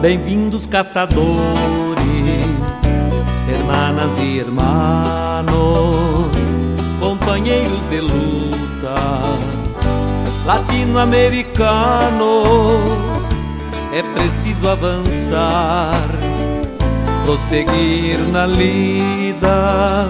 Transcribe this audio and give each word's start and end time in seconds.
Bem-vindos 0.00 0.66
catadores, 0.66 1.20
hermanas 3.48 4.10
e 4.18 4.40
hermanos, 4.40 5.54
companheiros 6.98 7.88
de 7.90 8.00
luta, 8.00 9.20
latino-americanos. 10.46 13.09
É 13.92 14.02
preciso 14.14 14.68
avançar, 14.68 16.08
prosseguir 17.24 18.20
na 18.30 18.46
lida, 18.46 20.06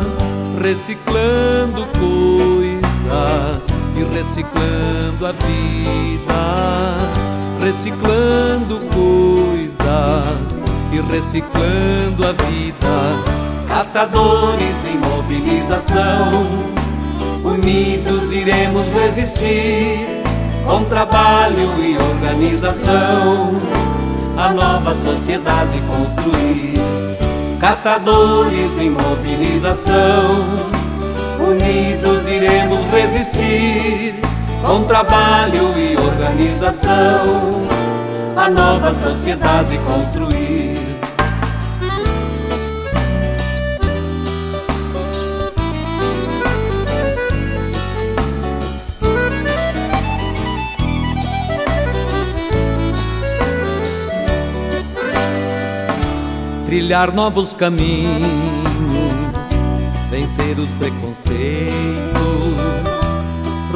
reciclando 0.63 1.87
coisas 1.99 3.63
e 3.97 4.03
reciclando 4.15 5.27
a 5.27 5.33
vida, 5.33 6.35
reciclando 7.65 8.81
coisas 8.95 9.81
e 10.93 11.01
reciclando 11.11 12.27
a 12.27 12.33
vida. 12.33 13.41
Catadores 13.67 14.77
em 14.85 14.99
mobilização, 14.99 16.47
unidos 17.43 18.31
iremos 18.31 18.87
resistir 18.93 20.21
com 20.67 20.85
trabalho 20.85 21.83
e 21.83 21.97
organização 22.31 23.61
a 24.37 24.55
nova 24.55 24.95
sociedade 24.95 25.81
construir. 25.81 26.75
Catadores 27.59 28.79
em 28.79 28.91
mobilização, 28.91 30.31
unidos 31.39 32.27
iremos 32.29 32.79
resistir 32.87 34.15
com 34.65 34.85
trabalho 34.85 35.77
e 35.77 35.97
organização 35.97 37.67
a 38.37 38.49
nova 38.49 38.95
sociedade 38.95 39.79
construir. 39.79 40.40
Trilhar 56.71 57.13
novos 57.13 57.53
caminhos, 57.53 58.31
vencer 60.09 60.57
os 60.57 60.71
preconceitos, 60.71 61.75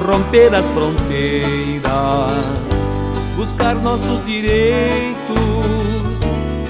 romper 0.06 0.54
as 0.54 0.70
fronteiras 0.70 2.54
buscar 3.36 3.74
nossos 3.74 4.24
direitos, 4.24 5.16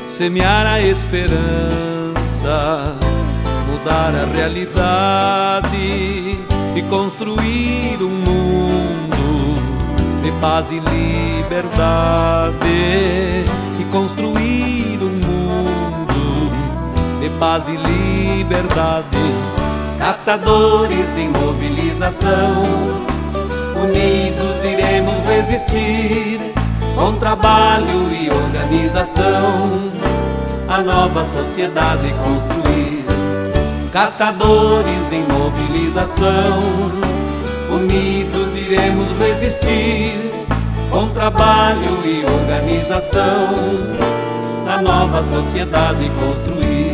semear 0.09 0.67
a 0.67 0.81
esperança, 0.81 1.37
mudar 3.71 4.15
a 4.15 4.25
realidade 4.35 5.77
e 6.75 6.83
construir 6.89 8.03
um 8.03 8.09
mundo 8.09 9.55
de 10.23 10.33
paz 10.41 10.67
e 10.71 10.81
liberdade. 10.81 12.65
E 13.79 13.85
construir 13.91 14.99
um 15.03 15.14
de 17.25 17.31
paz 17.39 17.65
e 17.69 17.77
liberdade. 17.77 19.07
Catadores 19.99 21.17
em 21.17 21.29
mobilização, 21.29 22.63
unidos 23.83 24.63
iremos 24.63 25.15
resistir 25.27 26.53
com 26.95 27.15
trabalho 27.15 28.13
e 28.13 28.29
organização, 28.29 29.91
a 30.69 30.83
nova 30.83 31.25
sociedade 31.25 32.13
construir. 32.23 33.07
Catadores 33.91 35.11
em 35.11 35.25
mobilização, 35.33 36.61
unidos 37.71 38.55
iremos 38.55 39.09
resistir, 39.19 40.31
com 40.91 41.09
trabalho 41.09 42.05
e 42.05 42.23
organização, 42.23 43.55
a 44.69 44.83
nova 44.83 45.23
sociedade 45.23 46.11
construir. 46.21 46.94